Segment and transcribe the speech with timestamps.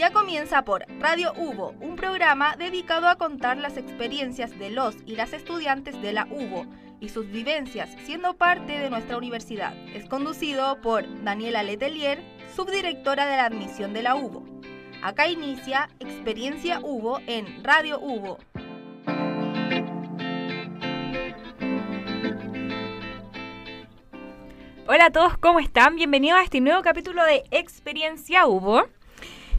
[0.00, 5.14] Ya comienza por Radio Hugo, un programa dedicado a contar las experiencias de los y
[5.14, 6.64] las estudiantes de la UBO
[7.00, 9.76] y sus vivencias siendo parte de nuestra universidad.
[9.94, 12.22] Es conducido por Daniela Letelier,
[12.56, 14.42] subdirectora de la admisión de la UBO.
[15.02, 18.38] Acá inicia Experiencia Hugo en Radio Hugo.
[24.86, 25.96] Hola a todos, ¿cómo están?
[25.96, 28.88] Bienvenidos a este nuevo capítulo de Experiencia Hugo.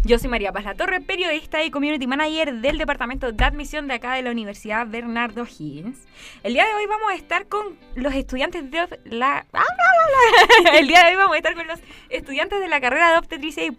[0.04, 3.94] Yo soy María Paz La Torre, periodista y community manager del departamento de admisión de
[3.94, 6.08] acá de la Universidad Bernardo Higgins.
[6.42, 9.46] El día de hoy vamos a estar con los estudiantes de la
[10.74, 11.80] El día de hoy vamos a estar con los
[12.10, 13.70] estudiantes de la carrera de obstetricia y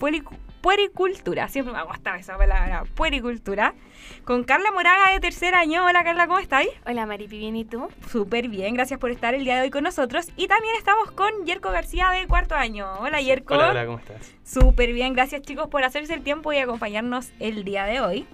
[0.62, 1.48] puericultura.
[1.48, 3.74] Siempre me ha gustado esa palabra, puericultura.
[4.24, 5.84] Con Carla Moraga de tercer año.
[5.84, 6.70] Hola Carla, ¿cómo estáis?
[6.86, 7.88] Hola Maripi, ¿bien y tú?
[8.10, 10.28] Súper bien, gracias por estar el día de hoy con nosotros.
[10.36, 12.86] Y también estamos con Yerko García de cuarto año.
[13.00, 13.54] Hola Yerko.
[13.54, 14.34] Hola, hola, ¿cómo estás?
[14.44, 18.26] Súper bien, gracias chicos por hacerse el tiempo y acompañarnos el día de hoy.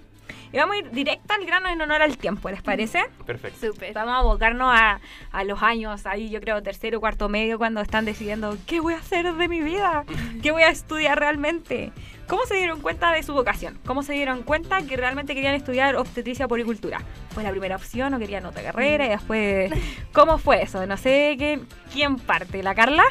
[0.51, 3.03] Y vamos a ir directo al grano en honor al tiempo, ¿les parece?
[3.25, 3.67] Perfecto.
[3.67, 3.93] Súper.
[3.93, 4.99] Vamos a abocarnos a,
[5.31, 8.97] a los años, ahí yo creo tercero, cuarto medio, cuando están decidiendo qué voy a
[8.97, 10.05] hacer de mi vida,
[10.41, 11.91] qué voy a estudiar realmente.
[12.27, 13.79] ¿Cómo se dieron cuenta de su vocación?
[13.85, 17.01] ¿Cómo se dieron cuenta que realmente querían estudiar obstetricia poricultura?
[17.29, 19.07] ¿Fue la primera opción o querían otra carrera?
[19.07, 19.71] Y después,
[20.13, 20.85] ¿cómo fue eso?
[20.85, 23.03] No sé quién parte, ¿la Carla?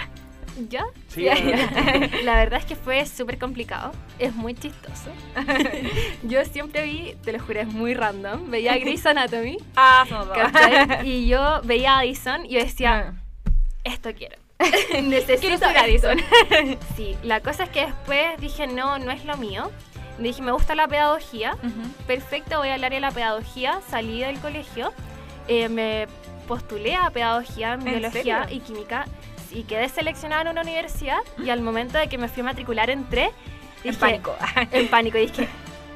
[0.69, 0.81] ¿Yo?
[1.09, 1.25] Sí,
[2.25, 3.93] La verdad es que fue súper complicado.
[4.19, 5.11] Es muy chistoso.
[6.25, 8.51] yo siempre vi, te lo juro, es muy random.
[8.51, 9.59] Veía Grey's Anatomy.
[9.77, 11.01] Ah.
[11.05, 13.15] Y yo veía a Addison y yo decía,
[13.85, 14.37] esto quiero.
[15.03, 15.77] Necesito Quiero ser.
[15.79, 16.19] Addison.
[16.97, 19.71] Sí, la cosa es que después dije, no, no es lo mío.
[20.19, 21.57] Dije, me gusta la pedagogía.
[22.09, 23.81] Perfecto, voy al área de la pedagogía.
[23.89, 24.93] Salí del colegio.
[25.47, 26.09] eh, me
[26.49, 28.57] postulé a pedagogía, ¿En biología serio?
[28.57, 29.07] y química.
[29.53, 31.19] Y quedé seleccionada en una universidad.
[31.43, 33.31] Y al momento de que me fui a matricular, entré.
[33.85, 34.35] En dije- pánico.
[34.73, 35.19] En pánico.
[35.19, 35.49] Y dije,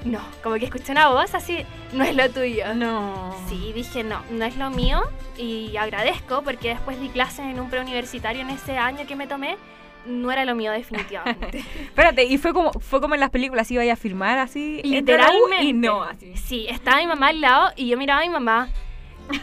[0.05, 0.21] no.
[0.43, 2.75] Como que escuché una voz así, no es lo tuyo.
[2.75, 3.37] No.
[3.49, 5.03] Sí, dije no, no es lo mío
[5.39, 9.57] y agradezco porque después di clases en un preuniversitario en ese año que me tomé,
[10.07, 11.59] no era lo mío definitivamente.
[11.83, 14.81] Espérate, y fue como, fue como en las películas, iba a firmar así.
[14.83, 15.65] Literalmente.
[15.65, 16.37] Y no, así.
[16.37, 18.69] sí, estaba mi mamá al lado y yo miraba a mi mamá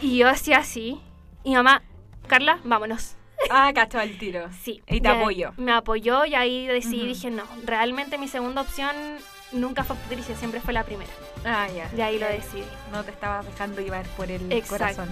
[0.02, 1.00] y yo hacía así
[1.46, 1.84] y mamá,
[2.28, 3.16] Carla, vámonos.
[3.50, 4.48] Ah, cachó el tiro.
[4.64, 4.82] Sí.
[4.88, 5.54] Y te apoyó.
[5.58, 8.92] Me apoyó y ahí decidí, dije no, realmente mi segunda opción
[9.52, 11.10] nunca fue obstetricia, siempre fue la primera.
[11.46, 11.88] Ah, ya.
[11.90, 12.64] De ahí lo decidí.
[12.92, 14.70] No te estabas dejando llevar por el Exacto.
[14.96, 15.10] corazón.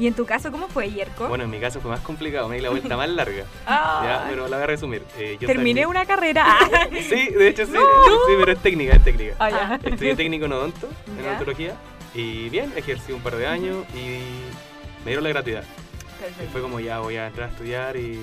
[0.00, 1.26] ¿Y en tu caso cómo fue, Yerko?
[1.26, 3.44] Bueno, en mi caso fue más complicado, me di la vuelta más larga.
[3.66, 5.02] Ah, Ya, pero la voy a resumir.
[5.18, 6.46] Eh, yo terminé salí- una carrera.
[6.60, 7.72] Ah, Sí, de hecho sí.
[7.72, 9.34] Sí, pero es técnica, es técnica.
[9.40, 9.80] Ah, ya.
[9.90, 10.88] Estudié técnico en odonto,
[11.18, 11.74] en odontología.
[12.14, 14.20] Y bien, ejercí un par de años y
[15.04, 15.64] me dieron la gratuidad.
[16.42, 18.18] Y fue como ya voy a entrar a estudiar y,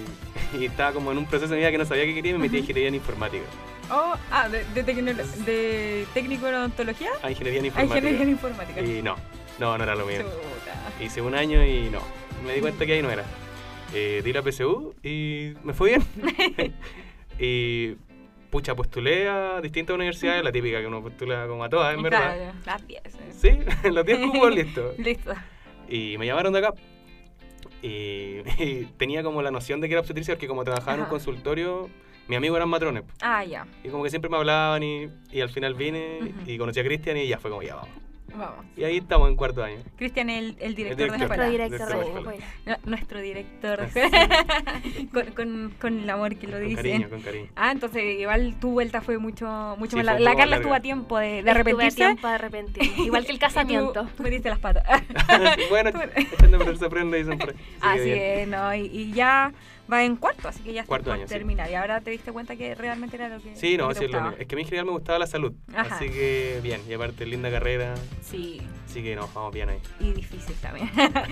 [0.59, 2.39] y estaba como en un proceso de vida que no sabía qué quería y me
[2.41, 3.43] metí en ingeniería en informática.
[3.91, 7.97] Oh, ah, de, de, de técnico en odontología A ingeniería en a informática.
[7.99, 8.81] ingeniería en informática.
[8.81, 9.15] Y no,
[9.59, 10.21] no, no era lo mío.
[10.21, 11.03] Chuta.
[11.03, 11.99] Hice un año y no.
[12.45, 13.23] Me di cuenta que ahí no era.
[13.93, 16.03] Eh, di la PSU y me fue bien.
[17.39, 17.95] y
[18.49, 22.35] pucha, postulé a distintas universidades, la típica que uno postula como a todas, en verdad.
[22.35, 23.01] Claro, las 10.
[23.05, 23.09] eh.
[23.83, 24.93] Sí, los 10 cupos, listo.
[24.97, 25.33] Listo.
[25.89, 26.73] Y me llamaron de acá.
[27.85, 31.09] Y, y tenía como la noción de que era obstetricia porque como trabajaba en un
[31.09, 31.89] consultorio,
[32.27, 33.03] mi amigo eran matrones.
[33.21, 33.67] Ah, ya.
[33.83, 37.17] Y como que siempre me hablaban y, y al final vine y conocí a Cristian
[37.17, 37.91] y ya fue como ya vamos.
[38.37, 38.65] Vamos.
[38.75, 39.77] Y ahí estamos en cuarto año.
[39.97, 41.29] Cristian, el, el director de la director.
[41.29, 41.49] Nuestro escuela.
[41.49, 42.79] director de la Director de escuela.
[42.83, 43.79] No, nuestro director.
[43.81, 44.81] Ah,
[45.13, 46.75] con, con, con el amor que lo Con dice.
[46.75, 47.47] cariño, con cariño.
[47.55, 50.79] Ah, entonces igual tu vuelta fue mucho, mucho Sí, más La poco Carla estuvo a
[50.81, 51.95] tiempo de, de Estuve a arrepentirse.
[51.97, 52.93] tiempo de arrepentirme.
[53.05, 54.03] Igual que el casamiento.
[54.03, 54.83] Y tú, tú metiste las patas.
[55.69, 57.55] bueno, echando por se aprende, dicen por ahí.
[57.55, 58.19] Así que Así bien.
[58.41, 58.75] es, ¿no?
[58.75, 59.51] Y, y ya
[59.91, 61.33] va en cuarto, así que ya está por año, sí.
[61.33, 61.69] terminar.
[61.69, 63.55] Y ahora te diste cuenta que realmente era lo que.
[63.55, 64.33] Sí, no, sí, es lo mío.
[64.37, 65.53] Es que a mí en general me gustaba la salud.
[65.73, 65.95] Ajá.
[65.95, 67.95] Así que bien, y aparte linda carrera.
[68.21, 68.61] Sí,
[68.95, 69.79] Así que no, vamos bien ahí.
[69.99, 70.89] y difícil también.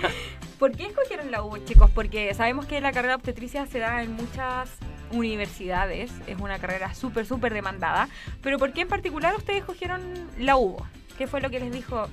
[0.58, 1.90] ¿Por qué escogieron la U, chicos?
[1.90, 4.70] Porque sabemos que la carrera de obstetricia se da en muchas
[5.12, 6.12] universidades.
[6.26, 8.08] Es una carrera súper, súper demandada.
[8.42, 10.02] Pero ¿por qué en particular ustedes escogieron
[10.38, 10.76] la U?
[11.16, 12.08] ¿Qué fue lo que les dijo?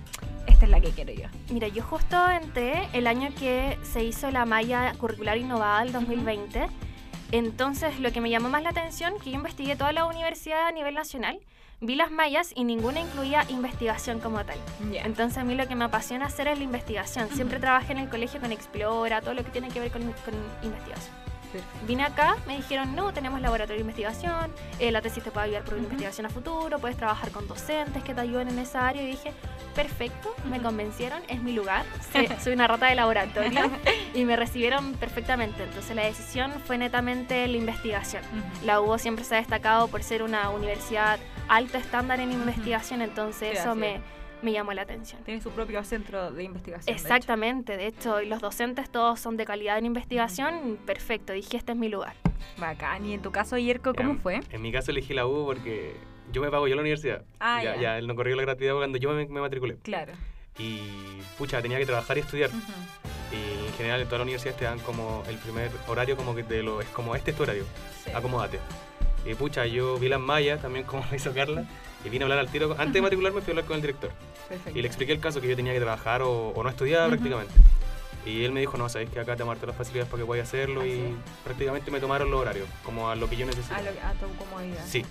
[0.47, 1.27] Esta es la que quiero yo.
[1.49, 6.67] Mira, yo justo entré el año que se hizo la malla curricular innovada del 2020.
[7.31, 10.71] Entonces, lo que me llamó más la atención, que yo investigué toda la universidad a
[10.71, 11.39] nivel nacional,
[11.79, 14.57] vi las mallas y ninguna incluía investigación como tal.
[15.03, 17.29] Entonces, a mí lo que me apasiona hacer es la investigación.
[17.29, 20.33] Siempre trabajé en el colegio con Explora, todo lo que tiene que ver con, con
[20.61, 21.30] investigación.
[21.87, 25.63] Vine acá, me dijeron, no, tenemos laboratorio de investigación, eh, la tesis te puede ayudar
[25.63, 29.01] por una investigación a futuro, puedes trabajar con docentes que te ayuden en esa área.
[29.03, 29.33] Y dije,
[29.75, 31.85] perfecto, me convencieron, es mi lugar,
[32.39, 33.71] soy, una rata de laboratorio
[34.13, 35.63] y me recibieron perfectamente.
[35.63, 38.23] Entonces la decisión fue netamente la investigación.
[38.63, 43.51] La UBO siempre se ha destacado por ser una universidad alto estándar en investigación, entonces
[43.51, 43.99] Sí, eso me.
[44.41, 45.23] Me llamó la atención.
[45.23, 46.85] Tiene su propio centro de investigación.
[46.85, 47.01] de hecho.
[47.07, 51.71] Exactamente, de hecho, y los docentes todos son de calidad en investigación, perfecto, dije, este
[51.73, 52.15] es mi lugar.
[52.57, 53.05] Bacán.
[53.05, 54.39] ¿Y en tu caso, Yerko, cómo Ya, fue?
[54.51, 55.95] En mi caso elegí la U porque
[56.31, 57.23] yo me pago yo la universidad.
[57.39, 57.81] Ah, ya, ya.
[57.81, 59.77] ya, él no corrió la gratuidad cuando yo me, me matriculé.
[59.77, 60.13] Claro.
[60.57, 60.81] Y
[61.37, 62.49] pucha, tenía que trabajar y estudiar.
[63.31, 66.43] Y en general en todas las universidades te dan como el primer horario como que
[66.43, 67.63] te lo es como este es tu horario,
[68.03, 68.11] Sí.
[68.11, 68.59] acomódate.
[69.25, 71.65] Y pucha, yo vi las mallas también como lo hizo Carla
[72.03, 72.71] y vine a hablar al tiro.
[72.77, 74.11] Antes de matricularme fui a hablar con el director
[74.49, 74.77] Perfecto.
[74.77, 77.53] y le expliqué el caso que yo tenía que trabajar o, o no estudiar prácticamente.
[78.25, 80.47] Y él me dijo, no, sabéis que acá te todas las facilidades para que puedas
[80.47, 83.73] hacerlo Así y prácticamente me tomaron los horarios, como a lo que yo necesito.
[83.73, 84.85] A, lo- a tu comodidad.
[84.87, 85.03] Sí.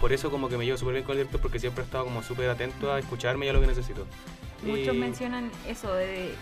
[0.00, 2.04] Por eso como que me llevo súper bien con el director porque siempre he estado
[2.04, 4.06] como súper atento a escucharme y a lo que necesito.
[4.64, 6.34] Muchos Y- mencionan eso de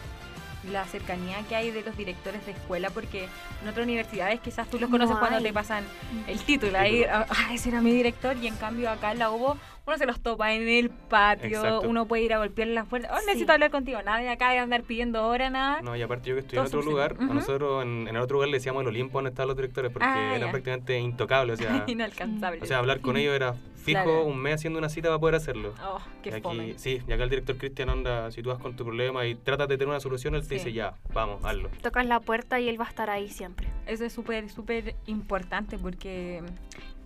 [0.64, 3.28] la cercanía que hay de los directores de escuela, porque
[3.62, 5.84] en otras universidades quizás tú los No conoces cuando te pasan
[6.26, 6.78] el título.
[6.78, 7.14] Ahí, Título.
[7.14, 9.56] ah, ah, ese era mi director, y en cambio acá en la UBO
[9.90, 11.88] uno se los topa en el patio, Exacto.
[11.88, 13.10] uno puede ir a golpear las puertas.
[13.12, 13.26] Oh, Sí.
[13.26, 14.00] necesito hablar contigo.
[14.02, 15.82] Nadie acá de andar pidiendo hora, nada.
[15.82, 17.30] No, y aparte yo que estoy en Todos otro lugar, iguales.
[17.30, 19.90] a nosotros en, en el otro lugar le decíamos el Olimpo donde estaban los directores
[19.92, 20.50] porque Ah, eran ya.
[20.50, 21.58] prácticamente intocables.
[21.60, 22.60] O sea, Inalcanzable.
[22.62, 24.24] o sea, hablar con ellos era fijo Claro.
[24.26, 25.74] un mes haciendo una cita para poder hacerlo.
[25.82, 26.74] oh, Y qué aquí, fome.
[26.78, 29.68] sí, y acá el director Cristian anda, si tú vas con tu problema y tratas
[29.68, 30.48] de tener una solución, él Sí.
[30.50, 31.70] te dice ya, vamos, hazlo.
[31.82, 33.68] Tocas la puerta y él va a estar ahí siempre.
[33.86, 36.42] Eso es súper, súper importante porque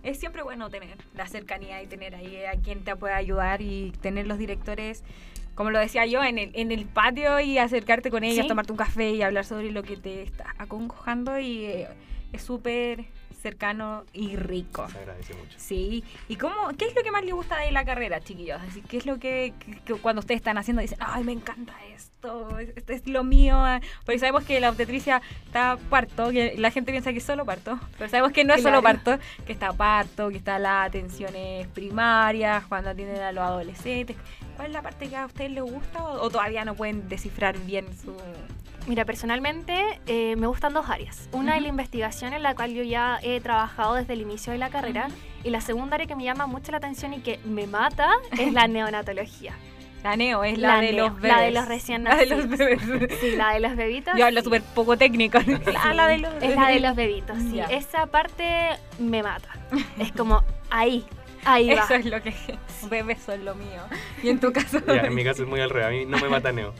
[0.05, 3.91] es siempre bueno tener la cercanía y tener ahí a quien te pueda ayudar y
[4.01, 5.03] tener los directores,
[5.55, 8.47] como lo decía yo, en el, en el patio y acercarte con ellos, Sí.
[8.47, 11.87] tomarte un café y hablar sobre lo que te está acongojando y eh,
[12.33, 13.05] es súper
[13.41, 14.89] cercano y rico.
[14.89, 15.53] Se agradece mucho.
[15.57, 18.59] Sí, ¿y cómo, qué es lo que más les gusta de la carrera, chiquillos?
[18.67, 21.73] Así, ¿Qué es lo que, que- que cuando ustedes están haciendo dicen, ay, me encanta
[21.93, 23.55] esto, es- esto es lo mío?
[23.57, 23.81] ah"?
[24.03, 27.79] Porque sabemos que la obstetricia está parto, que la gente piensa que es solo parto,
[27.99, 32.65] pero sabemos que no es solo parto, que está parto, que está las atenciones primarias,
[32.65, 34.17] cuando atienden a los adolescentes.
[34.55, 37.59] ¿Cuál es la parte que a ustedes les gusta o, o todavía no pueden descifrar
[37.59, 38.15] bien su...
[38.87, 41.27] Mira, personalmente eh, me gustan dos áreas.
[41.31, 44.59] Una es la investigación en la cual yo ya he trabajado desde el inicio de
[44.59, 45.07] la carrera.
[45.43, 48.53] Y la segunda área que me llama mucho la atención y que me mata es
[48.53, 49.53] la neonatología.
[50.03, 51.31] La neo es la, La de neo, los bebés.
[51.35, 52.85] la de los recién La de los nacidos.
[52.87, 53.19] bebés.
[53.19, 54.13] Sí, la de los bebitos.
[54.15, 54.43] Yo hablo sí.
[54.45, 55.39] súper poco técnico.
[55.83, 57.59] Ah, la de los Es la de los bebitos, sí.
[57.71, 59.49] Esa parte me mata.
[59.97, 61.05] Es como ahí,
[61.43, 61.85] ahí va.
[61.85, 62.35] Eso es lo que
[62.87, 63.81] bebés son lo mío.
[64.21, 66.19] Y en tu caso, Ya, en mi caso es muy al revés, a mí no
[66.19, 66.71] me mata Neo.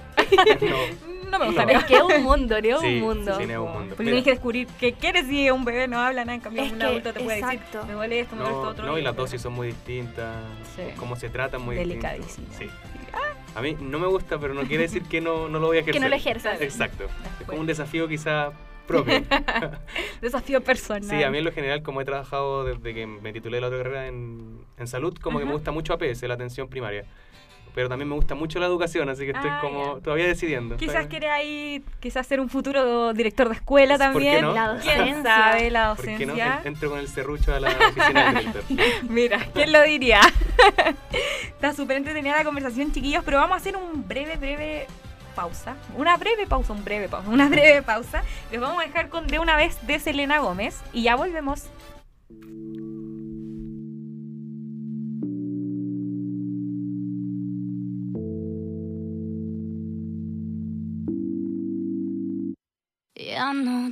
[0.62, 1.25] no.
[1.37, 1.71] No me gusta No.
[1.79, 2.79] Es que es un mundo, ¿no?
[2.79, 3.35] Sí, un mundo.
[3.37, 3.95] sí, es un mundo.
[3.95, 6.71] Porque tienes que descubrir qué quieres si un bebé no habla nada, en cambio Es
[6.71, 7.77] un que, adulto te puede exacto.
[7.79, 8.85] decir, me duele esto, me duele esto No, otro.
[8.85, 10.35] no, y las dosis son muy distintas,
[10.75, 10.81] Sí.
[10.97, 12.13] cómo se tratan muy distintas.
[12.13, 12.47] Delicadísimo.
[12.57, 12.69] Sí.
[13.55, 15.79] A mí no me gusta, pero no quiere decir que no, no lo voy a
[15.81, 15.93] ejercer.
[16.01, 16.59] Que no lo ejerzas.
[16.59, 17.05] Exacto.
[17.39, 18.51] Es como un desafío quizá
[18.85, 19.23] propio.
[20.21, 21.09] Desafío personal.
[21.09, 23.79] Sí, a mí en lo general, como he trabajado desde que me titulé la otra
[23.79, 25.55] carrera en, en salud, como que me Ajá.
[25.57, 27.05] gusta mucho APS, la atención primaria.
[27.75, 30.01] Pero también me gusta mucho la educación, así que estoy Ah, como ya.
[30.04, 30.77] todavía decidiendo.
[30.77, 34.42] Quizás quiere ahí, quizás ser un futuro director de escuela ¿Por qué también.
[34.42, 34.54] no?
[34.54, 35.24] La ¿Quién docencia.
[35.36, 36.33] sabe la ¿Por qué no?
[36.33, 36.60] docencia?
[36.63, 38.63] En- Entro con el serrucho a la oficina del director.
[39.10, 40.22] Mira, ¿quién lo diría?
[41.50, 44.88] Está súper entretenida la conversación, chiquillos, pero vamos a hacer un breve, breve
[45.36, 45.75] pausa.
[45.98, 48.24] Una breve pausa, un breve pausa, una breve pausa.
[48.51, 51.63] Les vamos a dejar con de una vez de Selena Gómez y ya volvemos.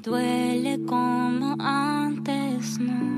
[0.03, 3.12] Duele como antes, no.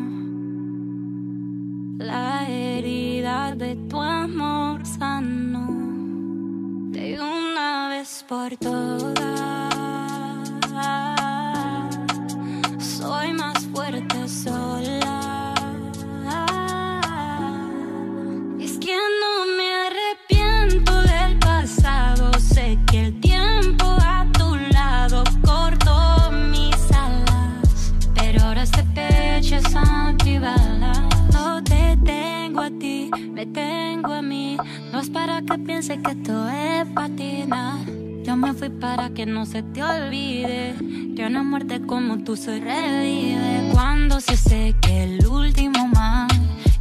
[35.88, 37.80] Piense que esto es patina.
[38.24, 40.76] Yo me fui para que no se te olvide
[41.16, 43.70] que una muerte como tú se revive.
[43.72, 46.28] Cuando se seque el último mar,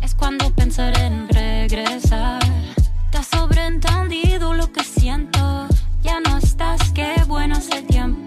[0.01, 2.41] es cuando pensaré en regresar.
[3.11, 5.67] Te has sobreentendido lo que siento.
[6.03, 8.24] Ya no estás, qué bueno hace tiempo.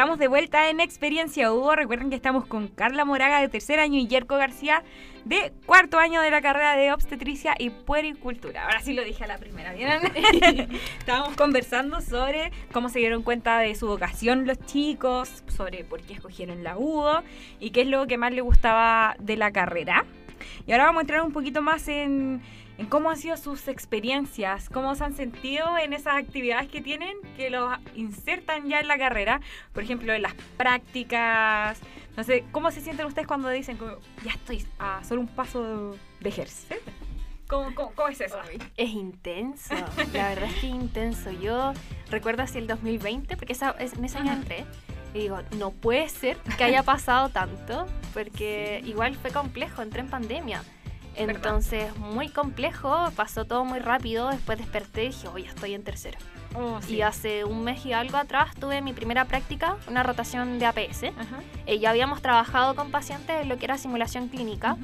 [0.00, 1.76] Estamos de vuelta en Experiencia Hugo.
[1.76, 4.82] Recuerden que estamos con Carla Moraga de tercer año y Yerko García
[5.26, 8.64] de cuarto año de la carrera de obstetricia y puericultura.
[8.64, 10.00] Ahora sí lo dije a la primera, ¿vieron?
[10.98, 16.14] Estábamos conversando sobre cómo se dieron cuenta de su vocación los chicos, sobre por qué
[16.14, 17.22] escogieron la UDO
[17.58, 20.06] y qué es lo que más les gustaba de la carrera.
[20.66, 22.40] Y ahora vamos a entrar un poquito más en,
[22.78, 27.16] en cómo han sido sus experiencias, cómo se han sentido en esas actividades que tienen,
[27.36, 29.40] que los insertan ya en la carrera,
[29.72, 31.78] por ejemplo, en las prácticas,
[32.16, 33.78] no sé, ¿cómo se sienten ustedes cuando dicen,
[34.24, 36.80] ya estoy a solo un paso de ejercer?
[37.46, 38.38] ¿Cómo, cómo, cómo es eso?
[38.76, 39.74] Es intenso,
[40.14, 41.30] la verdad es que es intenso.
[41.32, 41.72] Yo
[42.10, 44.64] recuerdo así el 2020, porque esa, es- en ese año entré,
[45.14, 50.08] y digo, no puede ser que haya pasado tanto, porque igual fue complejo, entré en
[50.08, 50.62] pandemia.
[51.16, 51.36] Verdad.
[51.36, 56.18] Entonces, muy complejo, pasó todo muy rápido, después desperté y dije, oye, estoy en tercero.
[56.54, 56.96] Oh, sí.
[56.96, 61.04] Y hace un mes y algo atrás tuve mi primera práctica, una rotación de APS.
[61.66, 64.76] Eh, ya habíamos trabajado con pacientes en lo que era simulación clínica,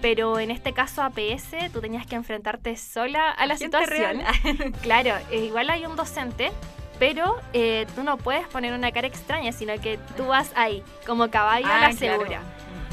[0.00, 4.18] pero en este caso APS tú tenías que enfrentarte sola a la situación.
[4.18, 4.72] real.
[4.82, 6.50] Claro, eh, igual hay un docente,
[6.98, 11.28] pero eh, tú no puedes poner una cara extraña, sino que tú vas ahí, como
[11.30, 12.20] caballo a Ah, la claro.
[12.22, 12.40] segura.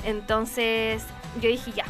[0.06, 1.04] Entonces
[1.42, 1.86] yo dije, ya,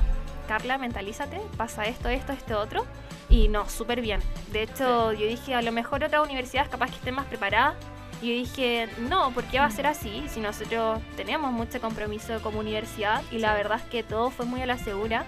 [0.50, 2.84] Carla, mentalízate, pasa esto, esto, este otro.
[3.29, 4.20] Y no, súper bien.
[4.51, 7.75] De hecho, yo dije, a lo mejor otras universidades capaz que estén más preparadas.
[8.20, 10.24] Y yo dije, no, ¿por qué va a ser así?
[10.27, 14.60] Si nosotros tenemos mucho compromiso como universidad y la verdad es que todo fue muy
[14.63, 15.24] a la segura.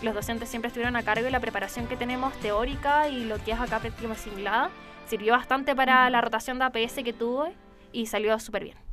[0.00, 3.52] Los docentes siempre estuvieron a cargo y la preparación que tenemos teórica y lo que
[3.52, 4.70] es acá práctica simulada
[5.06, 7.52] sirvió bastante para la rotación de APS que tuve
[7.92, 8.91] y salió súper bien.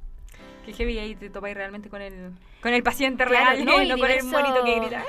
[0.70, 3.88] Qué heavy ahí te topáis realmente con el, con el paciente Claro, real, no, y
[3.88, 5.04] no con el diverso- monito que grita.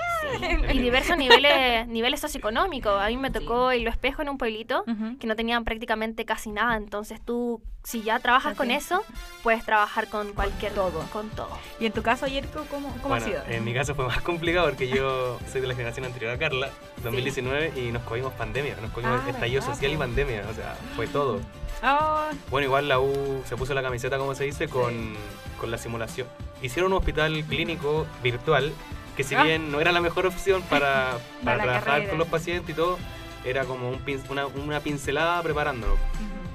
[0.72, 3.00] Y diversos niveles, niveles socioeconómicos.
[3.00, 4.84] A mí me tocó el espejo en un pueblito
[5.18, 6.76] que no tenían prácticamente casi nada.
[6.76, 9.02] Entonces tú, si ya trabajas con eso,
[9.42, 11.00] puedes trabajar con cualquier todo.
[11.12, 11.58] Con todo.
[11.80, 13.42] Y en tu caso, Yerko, ¿cómo, cómo bueno, ha sido?
[13.48, 16.70] en mi caso fue más complicado porque yo soy de la generación anterior a Carla,
[17.02, 20.76] 2019, y nos cogimos pandemia, nos cogimos Ah, estallido verdad, social y pandemia, o sea,
[20.94, 21.40] fue todo.
[21.82, 25.14] Oh, Bueno, igual la U se puso la camiseta, como se dice, con,
[25.58, 26.28] con la simulación.
[26.62, 28.72] Hicieron un hospital clínico virtual,
[29.16, 29.42] que si Ah.
[29.42, 32.10] bien no era la mejor opción para, Para trabajar carrera.
[32.10, 32.98] con los pacientes y todo,
[33.44, 35.96] era como un pin- una, una pincelada preparándonos.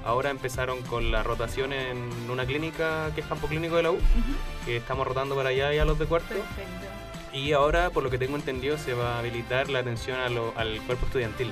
[0.06, 1.98] Ahora empezaron con la rotación en
[2.30, 4.04] una clínica que es campo clínico de la U, ujú.
[4.64, 6.28] que estamos rotando para allá y a los de cuarto.
[6.28, 6.86] Perfecto.
[7.32, 10.54] Y ahora, por lo que tengo entendido, se va a habilitar la atención a lo-
[10.56, 11.50] al cuerpo estudiantil.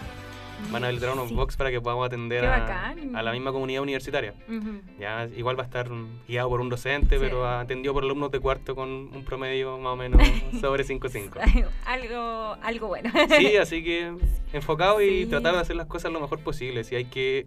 [0.71, 1.35] Van a habilitar unos Sí.
[1.35, 4.35] box para que podamos atender a, a la misma comunidad universitaria.
[4.49, 4.81] Ujú.
[5.01, 5.91] Ya igual va a estar
[6.29, 7.21] guiado por un docente, Sí.
[7.21, 10.23] pero atendido por alumnos de cuarto con un promedio más o menos
[10.61, 11.69] sobre 5.5.
[11.85, 13.11] algo, algo bueno.
[13.37, 14.15] Sí, así que
[14.55, 15.27] enfocado y Sí.
[15.27, 16.85] tratar de hacer las cosas lo mejor posible.
[16.85, 17.47] Si hay que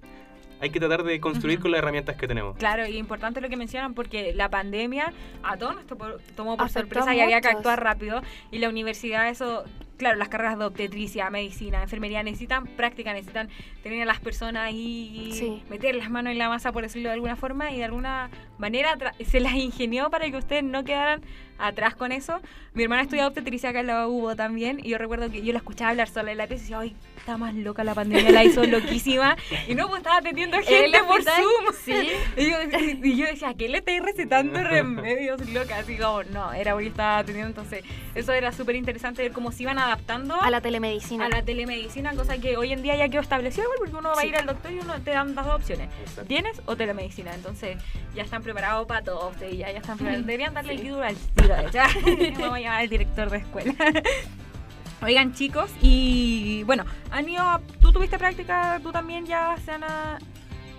[0.59, 2.57] hay que tratar de construir con las herramientas que tenemos.
[2.57, 6.65] Claro, y importante lo que mencionan porque la pandemia a todos nos topo- tomó por
[6.65, 8.21] Afectó sorpresa y había que actuar rápido.
[8.51, 9.63] Y la universidad, eso,
[9.97, 13.49] claro, las carreras de obstetricia, medicina, enfermería necesitan práctica, necesitan
[13.83, 15.61] tener a las personas ahí, Sí.
[15.69, 18.95] meter las manos en la masa, por decirlo de alguna forma, y de alguna manera
[18.97, 21.21] tra- se las ingenió para que ustedes no quedaran
[21.57, 22.39] atrás con eso.
[22.73, 25.59] Mi hermana estudia obstetricia acá en la UBO también, y yo recuerdo que yo la
[25.59, 28.43] escuchaba hablar sola en la pieza y decía, ay, está más loca la pandemia, la
[28.43, 29.35] hizo loquísima.
[29.67, 31.73] Y no, pues estaba atendiendo gente por Zoom.
[31.83, 32.09] Sí.
[32.37, 32.57] Y yo,
[33.03, 35.77] y yo decía, ¿a qué le estáis recetando remedios, loca?
[35.79, 37.49] Así como, no, era porque estaba atendiendo.
[37.49, 37.83] Entonces,
[38.13, 41.25] eso era súper interesante ver cómo se iban adaptando A la telemedicina.
[41.25, 44.21] a la telemedicina, cosa que hoy en día ya quedó establecido igual, porque uno va
[44.21, 45.89] a ir al doctor y uno te dan las dos opciones.
[46.01, 46.25] Exacto.
[46.25, 47.33] ¿Tienes o telemedicina?
[47.33, 47.77] Entonces,
[48.15, 50.25] ya están preparados para todo ustedes, ya, ya están preparados.
[50.25, 50.83] Deberían darle el Sí.
[50.85, 51.15] título al
[51.47, 52.39] tiro, de hecho.
[52.41, 53.73] Vamos a llamar al director de escuela.
[55.03, 58.79] Oigan, chicos, y bueno, han ido a- ¿Tú tuviste práctica?
[58.81, 60.17] ¿Tú también ya se han, a-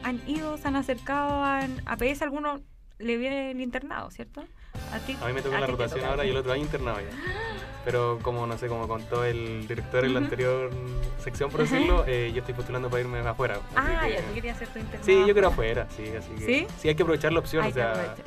[0.03, 2.23] han ido, se han acercado a, a PS?
[2.23, 2.61] ¿Alguno
[2.99, 4.43] le viene el internado, cierto?
[4.93, 5.17] ¿A ti?
[5.23, 6.11] A mí me toca ¿A la rotación toca?
[6.11, 7.07] ahora y el otro año internado ya.
[7.85, 10.25] Pero como no sé, como contó el director en la Ujú.
[10.27, 10.71] anterior
[11.23, 13.61] sección, por decirlo, eh, yo estoy postulando para irme afuera.
[13.77, 15.05] Ah, que- ya, tú querías hacer tu internado.
[15.07, 16.89] Sí, yo quiero afuera, sí, así que ¿Sí?
[16.89, 18.25] hay que aprovechar la opción, Hay o que sea, aprovechar.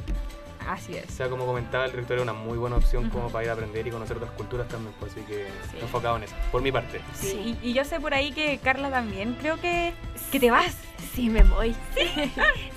[0.68, 1.08] Así es.
[1.08, 3.14] o sea, como comentaba el director, es una muy buena opción Ujú.
[3.18, 5.78] como para ir a aprender y conocer otras culturas también, pues así que Sí.
[5.82, 7.02] enfocado en eso, por mi parte.
[7.14, 9.94] Sí, Y, y yo sé por ahí que Carla también, creo que,
[10.32, 10.78] que te vas.
[11.14, 11.76] Sí, me voy.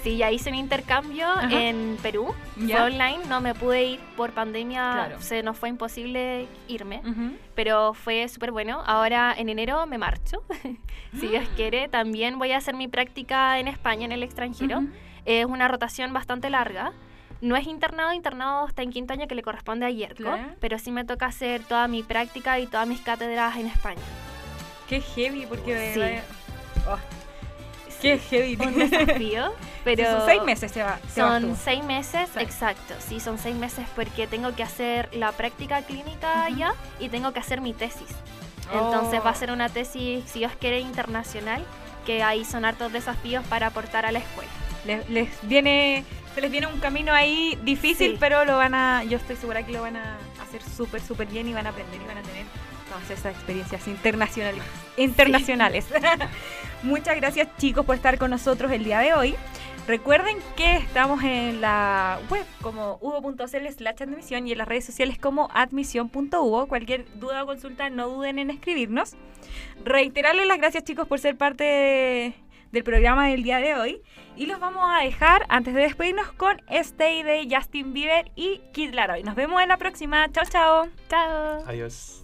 [0.02, 1.48] Sí, ya hice un intercambio Ajá.
[1.52, 2.34] en Perú.
[2.56, 2.78] ¿Ya?
[2.78, 5.20] Fue online, no me pude ir por pandemia, Claro.
[5.20, 7.36] se nos fue imposible irme, Ujú.
[7.54, 8.82] pero fue súper bueno.
[8.86, 10.42] Ahora en enero me marcho,
[11.20, 11.88] si Dios quiere.
[11.88, 14.78] También voy a hacer mi práctica en España, en el extranjero.
[14.78, 14.88] Ujú.
[15.26, 16.92] Es una rotación bastante larga.
[17.44, 20.44] No es internado, internado está en quinto año que le corresponde a Yerko, Claro.
[20.60, 24.00] pero sí me toca hacer toda mi práctica y todas mis cátedras en España.
[24.88, 25.92] Qué heavy, porque...
[25.92, 26.80] Sí.
[26.88, 26.96] oh,
[28.00, 28.56] Qué heavy.
[28.60, 29.52] un desafío.
[29.84, 30.98] Pero son seis meses, se va.
[31.14, 32.40] Son seis meses, Sí.
[32.40, 32.94] exacto.
[32.98, 37.40] Sí, son seis meses porque tengo que hacer la práctica clínica allá y tengo que
[37.40, 38.08] hacer mi tesis.
[38.72, 39.24] Entonces Oh.
[39.24, 41.62] va a ser una tesis, si Dios quiere, internacional,
[42.06, 44.50] que ahí son hartos desafíos para aportar a la escuela.
[44.86, 48.16] Les, les viene, se les viene un camino ahí difícil, Sí.
[48.18, 51.46] pero lo van a, yo estoy segura que lo van a hacer súper, súper bien
[51.48, 52.44] y van a aprender y van a tener
[52.88, 54.62] todas esas experiencias internacionales.
[54.96, 55.86] internacionales.
[56.82, 59.34] Muchas gracias chicos por estar con nosotros el día de hoy.
[59.86, 65.18] Recuerden que estamos en la web como hugo.cl slash admisión y en las redes sociales
[65.18, 66.66] como admisión.hugo.
[66.68, 69.14] Cualquier duda o consulta no duden en escribirnos.
[69.84, 72.34] Reiterarles las gracias chicos por ser parte de-
[72.74, 74.02] del programa del día de hoy.
[74.36, 78.92] Y los vamos a dejar, antes de despedirnos, con Stay de Justin Bieber y Kid
[78.92, 79.22] Laroi.
[79.22, 80.30] Nos vemos en la próxima.
[80.32, 80.88] Chao, chao.
[81.08, 81.64] Chao.
[81.66, 82.20] Adiós.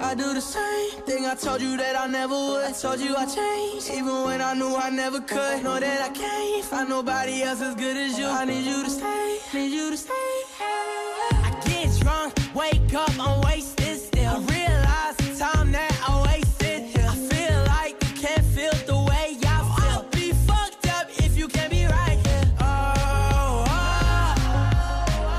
[0.00, 2.64] I do the same thing I told you that I never would.
[2.64, 5.62] I told you I changed, even when I knew I never could.
[5.62, 8.26] Know that I can't find nobody else as good as you.
[8.26, 10.12] I need you to stay, need you to stay.
[10.60, 14.36] I get drunk, wake up, I'm wasted still.
[14.36, 17.06] I realize the time that I wasted here.
[17.08, 19.90] I feel like you can't feel the way I feel.
[19.90, 22.52] I'll be fucked up if you can't be right here.
[22.60, 24.34] Oh, oh,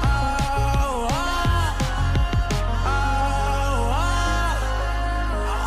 [0.03, 1.07] oh,
[2.85, 2.97] oh,
[3.95, 4.09] oh.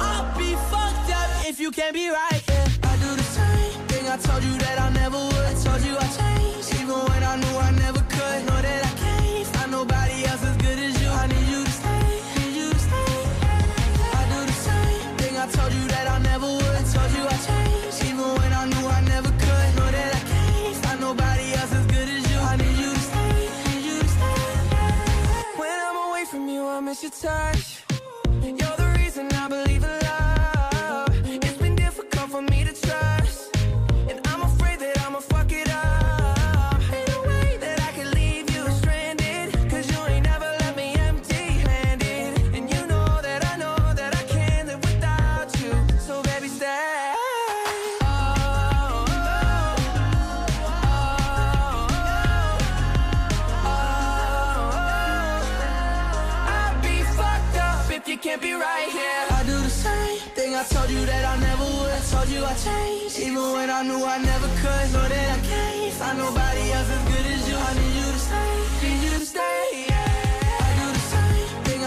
[0.03, 2.67] I'll be fucked up if you can't be right here.
[2.83, 5.32] I do the same thing I told you that I never would.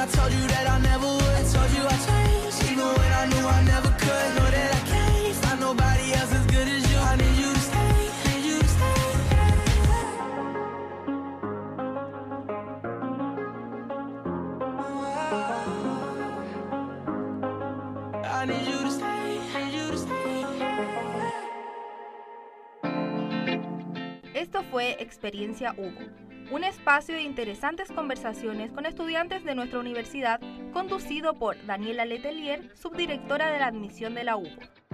[0.06, 1.36] I told you that I never would.
[1.42, 2.62] I told you I changed,
[3.26, 4.36] knew I never could.
[4.38, 4.70] Know that
[5.60, 6.98] nobody else as good as you.
[7.00, 7.98] I need you to stay,
[8.46, 8.86] need.
[18.26, 18.86] I need.
[24.36, 26.06] Esto fue Experiencia Hugo,
[26.52, 30.40] un espacio de interesantes conversaciones con estudiantes de nuestra universidad,
[30.74, 34.85] conducido por Daniela Letelier, subdirectora de la admisión de la UBO.